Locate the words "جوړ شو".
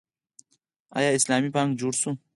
1.79-2.11